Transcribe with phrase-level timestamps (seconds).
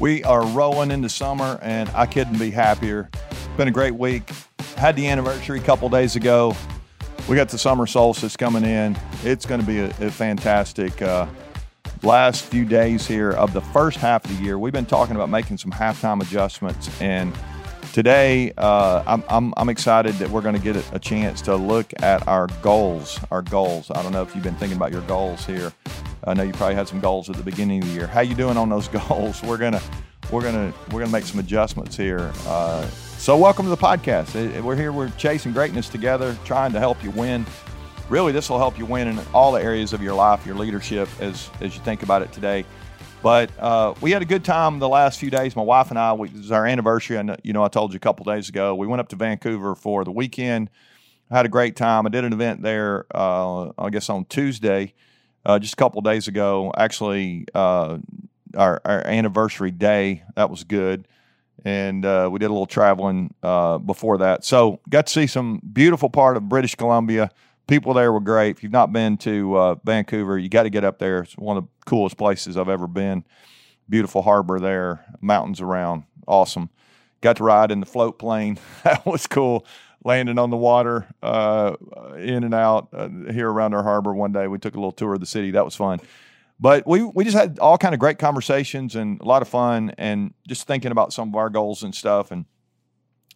[0.00, 3.10] We are rolling into summer, and I couldn't be happier.
[3.56, 4.30] Been a great week.
[4.76, 6.54] Had the anniversary a couple days ago.
[7.28, 8.96] We got the summer solstice coming in.
[9.24, 11.26] It's going to be a, a fantastic uh,
[12.04, 14.56] last few days here of the first half of the year.
[14.56, 17.36] We've been talking about making some halftime adjustments, and
[17.92, 21.92] today uh, I'm, I'm, I'm, excited that we're going to get a chance to look
[22.02, 23.18] at our goals.
[23.32, 23.90] Our goals.
[23.90, 25.72] I don't know if you've been thinking about your goals here.
[26.24, 28.06] I know you probably had some goals at the beginning of the year.
[28.06, 29.42] How you doing on those goals?
[29.42, 29.80] We're gonna
[30.30, 32.32] we're gonna we're gonna make some adjustments here.
[32.46, 32.86] Uh,
[33.18, 34.62] so welcome to the podcast.
[34.62, 34.92] We're here.
[34.92, 37.46] We're chasing greatness together, trying to help you win.
[38.08, 41.08] Really, this will help you win in all the areas of your life, your leadership,
[41.20, 42.64] as as you think about it today.
[43.22, 45.56] But uh, we had a good time the last few days.
[45.56, 47.16] My wife and I, we, it was our anniversary.
[47.16, 49.74] And you know, I told you a couple days ago, we went up to Vancouver
[49.74, 50.70] for the weekend.
[51.30, 52.06] Had a great time.
[52.06, 54.94] I did an event there, uh, I guess on Tuesday
[55.48, 56.72] uh, just a couple days ago.
[56.76, 57.98] Actually, uh,
[58.54, 61.08] our, our, anniversary day that was good,
[61.64, 64.44] and uh, we did a little traveling uh, before that.
[64.44, 67.30] So got to see some beautiful part of British Columbia.
[67.66, 68.56] People there were great.
[68.56, 71.20] If you've not been to uh, Vancouver, you got to get up there.
[71.20, 73.24] It's one of the coolest places I've ever been.
[73.88, 76.68] Beautiful harbor there, mountains around, awesome.
[77.22, 78.58] Got to ride in the float plane.
[78.84, 79.66] that was cool
[80.04, 81.76] landing on the water, uh,
[82.16, 84.46] in and out uh, here around our harbor one day.
[84.46, 85.50] We took a little tour of the city.
[85.50, 86.00] That was fun.
[86.60, 89.92] But we, we just had all kind of great conversations and a lot of fun
[89.96, 92.30] and just thinking about some of our goals and stuff.
[92.30, 92.46] And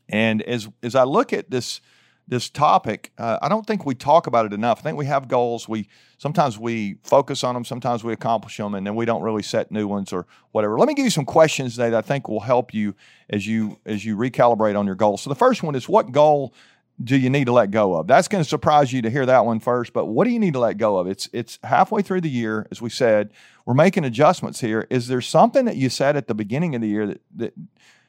[0.08, 1.80] and as as I look at this
[2.28, 4.78] this topic, uh, I don't think we talk about it enough.
[4.80, 5.68] I think we have goals.
[5.68, 9.42] We sometimes we focus on them, sometimes we accomplish them, and then we don't really
[9.42, 10.78] set new ones or whatever.
[10.78, 12.94] Let me give you some questions today that I think will help you
[13.28, 15.22] as you as you recalibrate on your goals.
[15.22, 16.54] So the first one is what goal
[17.02, 18.06] do you need to let go of?
[18.06, 20.52] That's going to surprise you to hear that one first, but what do you need
[20.52, 21.06] to let go of?
[21.06, 23.30] It's it's halfway through the year, as we said.
[23.66, 24.86] We're making adjustments here.
[24.90, 27.54] Is there something that you said at the beginning of the year that that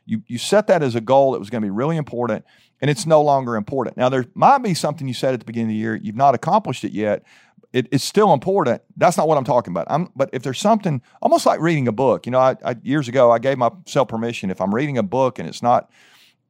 [0.06, 2.46] you, you set that as a goal that was going to be really important
[2.82, 3.96] and it's no longer important.
[3.96, 6.36] Now, there might be something you said at the beginning of the year, you've not
[6.36, 7.24] accomplished it yet.
[7.72, 8.82] It, it's still important.
[8.98, 9.88] That's not what I'm talking about.
[9.90, 13.08] I'm, but if there's something almost like reading a book, you know, I, I, years
[13.08, 14.52] ago I gave myself permission.
[14.52, 15.90] If I'm reading a book and it's not,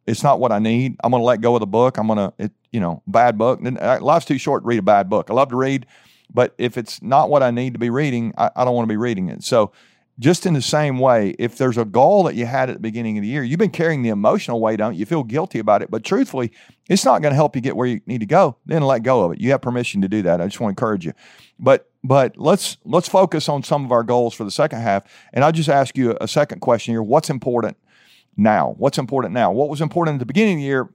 [0.08, 1.97] it's not what I need, I'm going to let go of the book.
[1.97, 3.62] I'm going to, it, you know, bad book.
[3.63, 5.30] Uh, life's too short to read a bad book.
[5.30, 5.86] I love to read,
[6.34, 8.92] but if it's not what I need to be reading, I, I don't want to
[8.92, 9.44] be reading it.
[9.44, 9.72] So
[10.19, 13.18] just in the same way, if there's a goal that you had at the beginning
[13.18, 15.81] of the year, you've been carrying the emotional weight on it, you feel guilty about
[15.81, 16.51] it, but truthfully,
[16.88, 19.24] it's not going to help you get where you need to go, then let go
[19.24, 19.40] of it.
[19.40, 20.40] You have permission to do that.
[20.40, 21.13] I just want to encourage you.
[21.57, 25.03] But but let's let's focus on some of our goals for the second half.
[25.31, 27.01] And I'll just ask you a second question here.
[27.01, 27.78] What's important
[28.35, 28.75] now?
[28.78, 29.51] What's important now?
[29.51, 30.90] What was important at the beginning of the year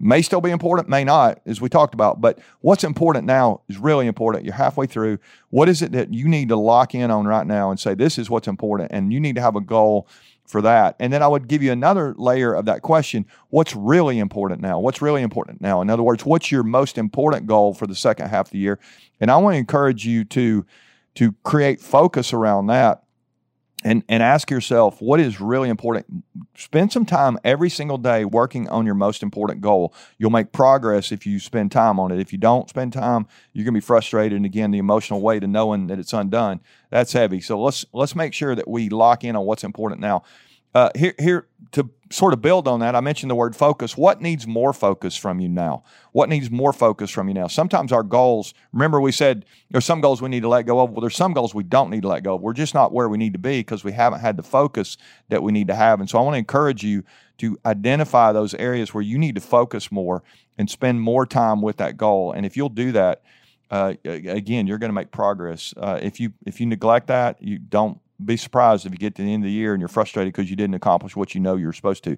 [0.00, 2.20] may still be important, may not, as we talked about.
[2.20, 4.44] But what's important now is really important.
[4.44, 5.18] You're halfway through.
[5.50, 8.18] What is it that you need to lock in on right now and say, this
[8.18, 8.90] is what's important?
[8.92, 10.08] And you need to have a goal
[10.46, 10.96] for that.
[10.98, 14.80] And then I would give you another layer of that question what's really important now?
[14.80, 15.80] What's really important now?
[15.80, 18.78] In other words, what's your most important goal for the second half of the year?
[19.20, 20.66] And I want to encourage you to,
[21.16, 23.04] to create focus around that
[23.84, 26.24] and and ask yourself what is really important?
[26.56, 29.94] Spend some time every single day working on your most important goal.
[30.18, 32.20] You'll make progress if you spend time on it.
[32.20, 35.44] If you don't spend time you're going to be frustrated and again the emotional weight
[35.44, 36.60] of knowing that it's undone.
[36.90, 37.40] That's heavy.
[37.40, 40.00] So let's let's make sure that we lock in on what's important.
[40.00, 40.22] Now
[40.74, 43.96] uh, here, here to sort of build on that, I mentioned the word focus.
[43.96, 45.84] What needs more focus from you now?
[46.12, 47.46] What needs more focus from you now?
[47.46, 50.90] Sometimes our goals, remember we said there's some goals we need to let go of.
[50.90, 52.40] Well, there's some goals we don't need to let go of.
[52.40, 54.96] We're just not where we need to be because we haven't had the focus
[55.28, 56.00] that we need to have.
[56.00, 57.04] And so I want to encourage you
[57.38, 60.22] to identify those areas where you need to focus more
[60.58, 62.32] and spend more time with that goal.
[62.32, 63.22] And if you'll do that,
[63.70, 65.72] uh, again, you're going to make progress.
[65.76, 69.22] Uh, if you if you neglect that, you don't be surprised if you get to
[69.22, 71.56] the end of the year and you're frustrated because you didn't accomplish what you know
[71.56, 72.16] you're supposed to.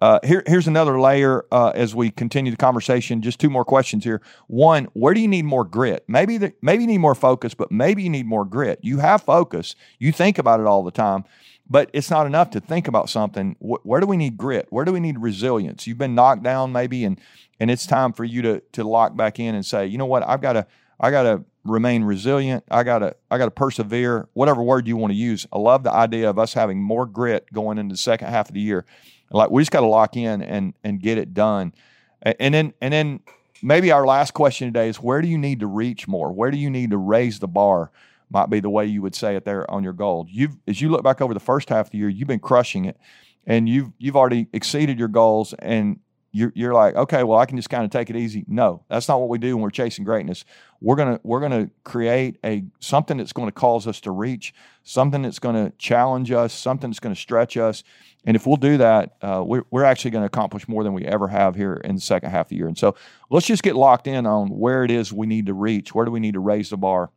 [0.00, 3.20] Uh, here, here's another layer uh, as we continue the conversation.
[3.20, 4.22] Just two more questions here.
[4.46, 6.04] One, where do you need more grit?
[6.06, 8.78] Maybe the, maybe you need more focus, but maybe you need more grit.
[8.82, 9.74] You have focus.
[9.98, 11.24] You think about it all the time,
[11.68, 13.56] but it's not enough to think about something.
[13.58, 14.68] Wh- where do we need grit?
[14.70, 15.88] Where do we need resilience?
[15.88, 17.20] You've been knocked down maybe, and
[17.58, 20.22] and it's time for you to to lock back in and say, you know what,
[20.22, 20.66] I've got to
[21.00, 22.64] I got to remain resilient.
[22.70, 24.28] I gotta I gotta persevere.
[24.32, 25.46] Whatever word you want to use.
[25.52, 28.54] I love the idea of us having more grit going into the second half of
[28.54, 28.84] the year.
[29.30, 31.74] Like we just got to lock in and and get it done.
[32.22, 33.20] And then and then
[33.62, 36.32] maybe our last question today is where do you need to reach more?
[36.32, 37.90] Where do you need to raise the bar?
[38.30, 40.26] Might be the way you would say it there on your goal.
[40.28, 42.84] You've as you look back over the first half of the year, you've been crushing
[42.84, 42.98] it,
[43.46, 47.56] and you've you've already exceeded your goals and you're, you're like, okay, well, I can
[47.56, 48.44] just kind of take it easy.
[48.46, 50.44] No, that's not what we do when we're chasing greatness.
[50.80, 55.22] We're gonna we're gonna create a something that's going to cause us to reach, something
[55.22, 57.82] that's going to challenge us, something that's going to stretch us.
[58.24, 61.04] And if we'll do that, uh, we're, we're actually going to accomplish more than we
[61.04, 62.66] ever have here in the second half of the year.
[62.66, 62.94] And so
[63.30, 65.94] let's just get locked in on where it is we need to reach.
[65.94, 67.10] Where do we need to raise the bar?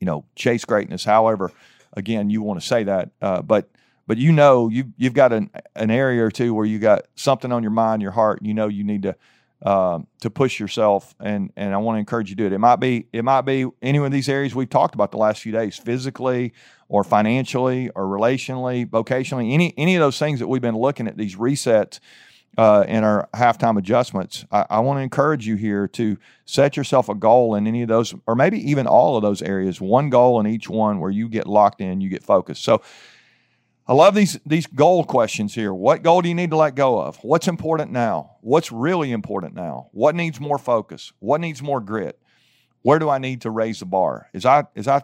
[0.00, 1.04] You know, chase greatness.
[1.04, 1.52] However,
[1.92, 3.70] again, you want to say that, uh, but
[4.08, 7.52] but you know you you've got an an area or two where you got something
[7.52, 8.40] on your mind, your heart.
[8.42, 9.14] You know you need to
[9.62, 12.52] um, to push yourself, and and I want to encourage you to do it.
[12.54, 15.42] It might be it might be any of these areas we've talked about the last
[15.42, 16.54] few days, physically
[16.88, 21.16] or financially or relationally, vocationally, any any of those things that we've been looking at
[21.16, 22.00] these resets.
[22.56, 27.08] Uh, in our halftime adjustments, I, I want to encourage you here to set yourself
[27.08, 29.80] a goal in any of those, or maybe even all of those areas.
[29.80, 32.64] One goal in each one where you get locked in, you get focused.
[32.64, 32.82] So,
[33.88, 35.72] I love these these goal questions here.
[35.72, 37.16] What goal do you need to let go of?
[37.22, 38.36] What's important now?
[38.42, 39.88] What's really important now?
[39.92, 41.12] What needs more focus?
[41.20, 42.20] What needs more grit?
[42.82, 44.28] Where do I need to raise the bar?
[44.34, 45.02] As I as I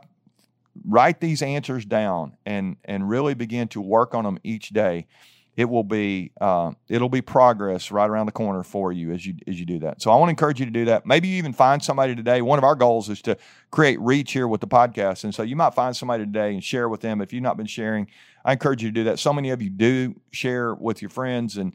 [0.86, 5.06] write these answers down and and really begin to work on them each day,
[5.56, 9.34] it will be uh, it'll be progress right around the corner for you as you
[9.46, 10.02] as you do that.
[10.02, 11.06] So I want to encourage you to do that.
[11.06, 12.42] Maybe you even find somebody today.
[12.42, 13.36] One of our goals is to
[13.70, 16.88] create reach here with the podcast, and so you might find somebody today and share
[16.88, 17.20] with them.
[17.20, 18.08] If you've not been sharing,
[18.44, 19.18] I encourage you to do that.
[19.18, 21.72] So many of you do share with your friends and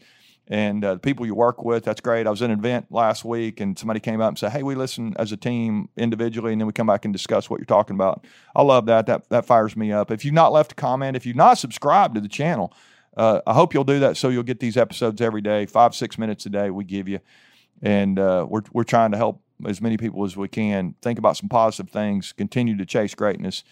[0.52, 1.86] and uh, the people you work with.
[1.86, 2.26] That's great.
[2.26, 4.76] I was at an event last week, and somebody came up and said, "Hey, we
[4.76, 7.96] listen as a team individually, and then we come back and discuss what you're talking
[7.96, 9.06] about." I love that.
[9.06, 10.12] That that fires me up.
[10.12, 12.74] If you've not left a comment, if you've not subscribed to the channel
[13.17, 16.17] uh, I hope you'll do that so you'll get these episodes every day, five, six
[16.17, 17.19] minutes a day we give you.
[17.81, 21.38] And uh, we're, we're trying to help as many people as we can think about
[21.38, 23.63] some positive things, continue to chase greatness.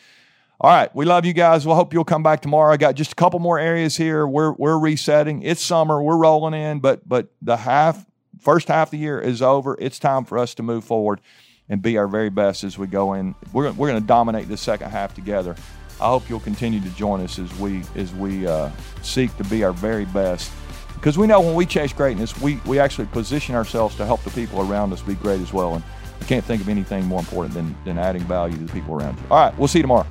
[0.60, 1.68] All right, we love you guys.
[1.68, 2.74] We'll hope you'll come back tomorrow.
[2.74, 4.26] I got just a couple more areas here.
[4.26, 5.44] We're we're resetting.
[5.44, 6.02] It's summer.
[6.02, 8.08] We're rolling in, but but the half
[8.40, 9.78] first half of the year is over.
[9.80, 11.22] It's time for us to move forward
[11.70, 13.36] and be our very best as we go in.
[13.54, 15.56] We're we're going to dominate the second half together.
[16.00, 18.70] I hope you'll continue to join us as we as we uh,
[19.02, 20.52] seek to be our very best.
[20.94, 24.32] Because we know when we chase greatness, we, we actually position ourselves to help the
[24.32, 25.76] people around us be great as well.
[25.76, 25.84] And
[26.20, 29.16] I can't think of anything more important than, than adding value to the people around
[29.18, 29.24] you.
[29.30, 30.08] All right, we'll see you tomorrow.